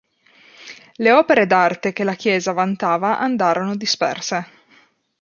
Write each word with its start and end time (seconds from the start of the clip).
Le 0.95 1.11
opere 1.11 1.45
d'arte 1.45 1.93
che 1.93 2.03
la 2.03 2.15
chiesa 2.15 2.53
vantava 2.53 3.19
andarono 3.19 3.75
disperse. 3.75 4.47